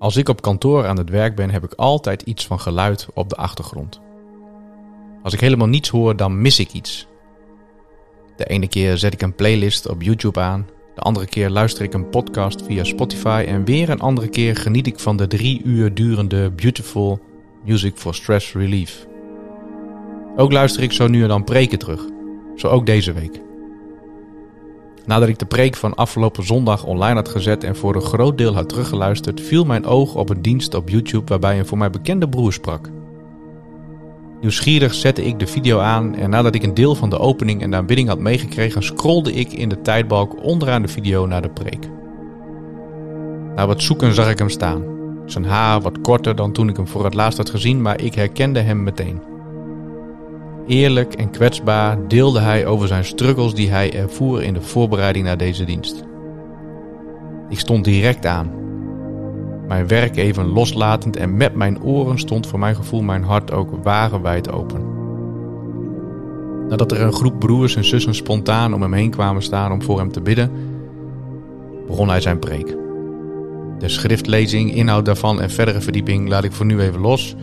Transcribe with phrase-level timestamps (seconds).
[0.00, 3.28] Als ik op kantoor aan het werk ben, heb ik altijd iets van geluid op
[3.28, 4.00] de achtergrond.
[5.22, 7.06] Als ik helemaal niets hoor, dan mis ik iets.
[8.36, 11.94] De ene keer zet ik een playlist op YouTube aan, de andere keer luister ik
[11.94, 15.94] een podcast via Spotify en weer een andere keer geniet ik van de drie uur
[15.94, 17.20] durende Beautiful
[17.64, 19.06] Music for Stress Relief.
[20.36, 22.04] Ook luister ik zo nu en dan preken terug,
[22.56, 23.49] zo ook deze week.
[25.06, 28.54] Nadat ik de preek van afgelopen zondag online had gezet en voor een groot deel
[28.54, 32.28] had teruggeluisterd, viel mijn oog op een dienst op YouTube waarbij een voor mij bekende
[32.28, 32.90] broer sprak.
[34.40, 37.70] Nieuwsgierig zette ik de video aan en nadat ik een deel van de opening en
[37.70, 41.88] de aanbidding had meegekregen, scrolde ik in de tijdbalk onderaan de video naar de preek.
[43.54, 44.84] Na wat zoeken zag ik hem staan.
[45.26, 48.14] Zijn haar wat korter dan toen ik hem voor het laatst had gezien, maar ik
[48.14, 49.20] herkende hem meteen.
[50.70, 55.36] Eerlijk en kwetsbaar deelde hij over zijn struggles die hij ervoer in de voorbereiding naar
[55.36, 56.04] deze dienst.
[57.48, 58.50] Ik stond direct aan.
[59.68, 63.70] Mijn werk even loslatend en met mijn oren stond voor mijn gevoel mijn hart ook
[63.82, 64.82] wagenwijd open.
[66.68, 69.98] Nadat er een groep broers en zussen spontaan om hem heen kwamen staan om voor
[69.98, 70.50] hem te bidden,
[71.86, 72.76] begon hij zijn preek.
[73.78, 77.36] De schriftlezing, inhoud daarvan en verdere verdieping laat ik voor nu even los,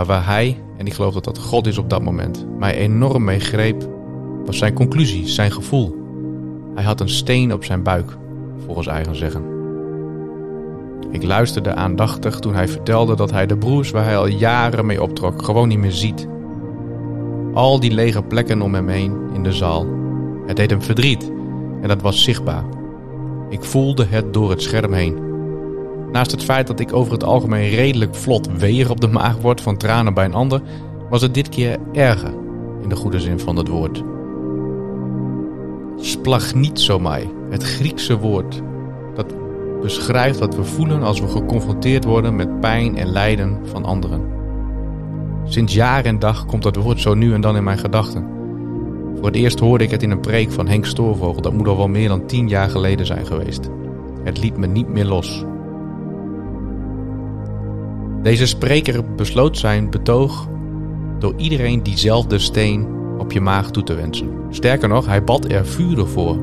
[0.00, 3.24] maar waar hij en ik geloof dat dat God is op dat moment, mij enorm
[3.24, 3.88] meegreep,
[4.44, 5.96] was zijn conclusie, zijn gevoel.
[6.74, 8.16] Hij had een steen op zijn buik,
[8.64, 9.44] volgens eigen zeggen.
[11.10, 15.02] Ik luisterde aandachtig toen hij vertelde dat hij de broers waar hij al jaren mee
[15.02, 16.28] optrok gewoon niet meer ziet.
[17.54, 19.86] Al die lege plekken om hem heen in de zaal.
[20.46, 21.32] Het deed hem verdriet
[21.82, 22.64] en dat was zichtbaar.
[23.48, 25.29] Ik voelde het door het scherm heen.
[26.12, 29.60] Naast het feit dat ik over het algemeen redelijk vlot weeg op de maag word
[29.60, 30.62] van tranen bij een ander,
[31.10, 32.32] was het dit keer erger,
[32.82, 34.02] in de goede zin van het woord.
[35.96, 38.62] Splagnitsomai, het Griekse woord,
[39.14, 39.34] dat
[39.82, 44.38] beschrijft wat we voelen als we geconfronteerd worden met pijn en lijden van anderen.
[45.44, 48.26] Sinds jaar en dag komt dat woord zo nu en dan in mijn gedachten.
[49.14, 51.76] Voor het eerst hoorde ik het in een preek van Henk Stoorvogel, dat moet al
[51.76, 53.68] wel meer dan tien jaar geleden zijn geweest.
[54.24, 55.44] Het liet me niet meer los.
[58.22, 60.48] Deze spreker besloot zijn betoog
[61.18, 62.86] door iedereen diezelfde steen
[63.18, 64.30] op je maag toe te wensen.
[64.50, 66.38] Sterker nog, hij bad er vuren voor.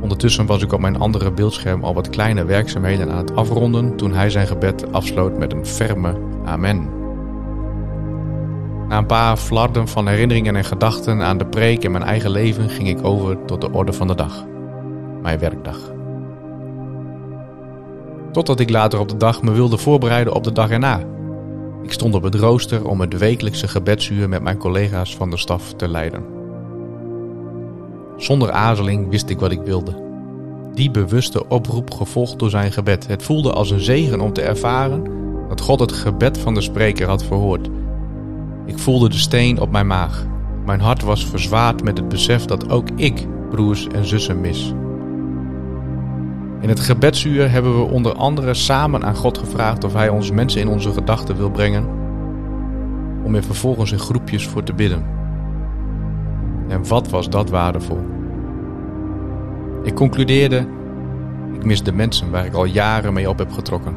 [0.00, 4.12] Ondertussen was ik op mijn andere beeldscherm al wat kleine werkzaamheden aan het afronden toen
[4.12, 6.14] hij zijn gebed afsloot met een ferme
[6.44, 6.88] amen.
[8.88, 12.70] Na een paar flarden van herinneringen en gedachten aan de preek en mijn eigen leven
[12.70, 14.46] ging ik over tot de orde van de dag.
[15.22, 15.97] Mijn werkdag.
[18.32, 21.00] Totdat ik later op de dag me wilde voorbereiden op de dag erna.
[21.82, 25.72] Ik stond op het rooster om het wekelijkse gebedsuur met mijn collega's van de staf
[25.72, 26.24] te leiden.
[28.16, 30.06] Zonder aarzeling wist ik wat ik wilde.
[30.74, 33.06] Die bewuste oproep gevolgd door zijn gebed.
[33.06, 35.04] Het voelde als een zegen om te ervaren
[35.48, 37.68] dat God het gebed van de spreker had verhoord.
[38.66, 40.26] Ik voelde de steen op mijn maag.
[40.64, 44.72] Mijn hart was verzwaard met het besef dat ook ik broers en zussen mis.
[46.60, 50.60] In het gebedsuur hebben we onder andere samen aan God gevraagd of Hij ons mensen
[50.60, 51.86] in onze gedachten wil brengen,
[53.24, 55.04] om er vervolgens in groepjes voor te bidden.
[56.68, 58.06] En wat was dat waardevol?
[59.82, 60.66] Ik concludeerde,
[61.54, 63.94] ik mis de mensen waar ik al jaren mee op heb getrokken.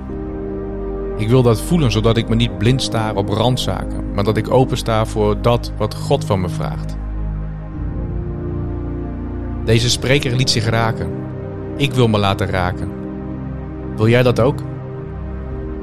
[1.18, 4.52] Ik wil dat voelen zodat ik me niet blind sta op randzaken, maar dat ik
[4.52, 6.98] opensta voor dat wat God van me vraagt.
[9.66, 11.10] Deze spreker liet zich raken
[11.82, 12.92] ik wil me laten raken.
[13.96, 14.60] Wil jij dat ook?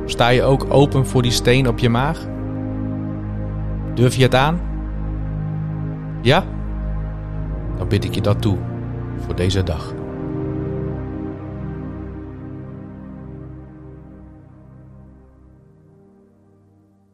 [0.05, 2.27] Sta je ook open voor die steen op je maag?
[3.95, 4.61] Durf je het aan?
[6.23, 6.45] Ja?
[7.77, 8.57] Dan bid ik je dat toe
[9.17, 9.95] voor deze dag.